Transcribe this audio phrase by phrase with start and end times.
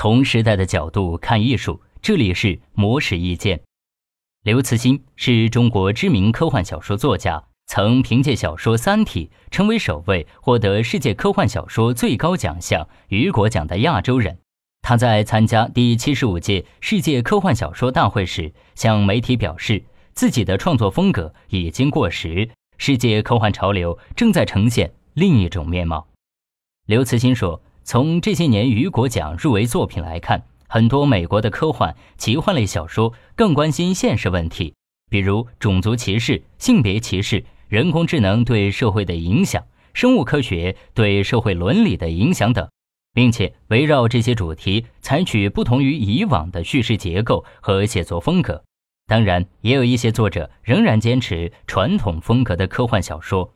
[0.00, 3.62] 从时代的角度看艺术，这里是魔石意见。
[4.44, 14.38] 刘慈欣是中国知名科幻小说作家，曾凭借小说《三体》成为首位获得世界科幻小说最高奖项雨果奖的亚洲人。
[14.82, 19.82] 他在参加第七十五届世界科幻小说大会时，向媒体表示，
[20.14, 26.06] 自己的创作风格已经过时，世界科幻潮流正在呈现另一种面貌。
[26.86, 27.60] 刘慈欣说。
[27.90, 34.74] 从这些年雨果奖入围作品来看，很多美国的科幻、奇幻类小说更关心现实问题，
[35.08, 39.64] 比如种族歧视、性别歧视、人工智能对社会的影响、
[39.94, 42.68] 生物科学对社会伦理的影响等，
[43.14, 48.62] 并且围绕这些主题采取不同于以往的叙事结构和写作风格。
[49.06, 53.54] 当然，也有一些作者仍然坚持传统风格的科幻小说。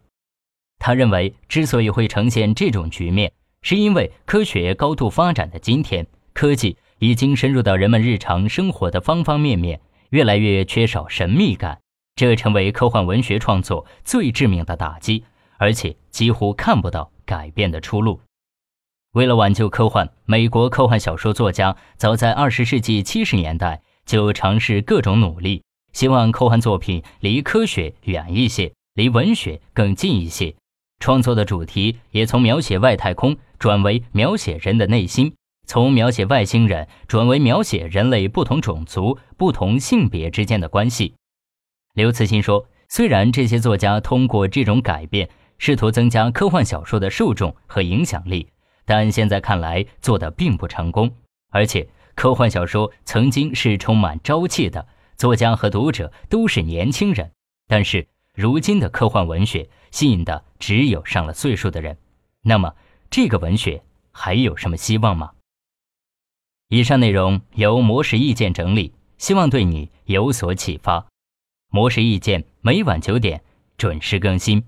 [0.78, 3.30] 他认为，之所以会呈现这种局面，
[3.62, 11.80] 是因为科学高度发展的今天，科技已经深入到人们日常生活的方方面面，越来越缺少神秘感，
[12.16, 15.24] 这成为科幻文学创作最致命的打击，
[15.58, 18.20] 而且几乎看不到改变的出路。
[19.12, 30.54] 为了挽救科幻，美国科幻小说作家早在二十世纪七十年代就尝试各种努力，希望科幻作品离科学远一些，离文学更近一些。
[31.02, 35.34] 创作的主题也从描写外太空转为描写人的内心，
[35.66, 41.16] 从描写外星人转为描写人类不同种族、不同性别之间的关系。
[41.94, 45.28] 刘慈欣说：“虽然这些作家通过这种改变
[45.58, 48.46] 试图增加科幻小说的受众和影响力，
[48.84, 51.10] 但现在看来做的并不成功。
[51.50, 57.32] 而且，科幻小说曾经是充满朝气的，作家和读者都是年轻人，
[57.66, 61.98] 但是。”如今的科幻文学吸引的只有上了岁数的人，
[62.40, 62.74] 那么
[63.10, 65.32] 这个文学还有什么希望吗？
[66.68, 71.06] 以上内容由魔石意见整理，希望对你有所启发。
[71.68, 73.42] 魔石意见每晚九点
[73.76, 74.64] 准时更新。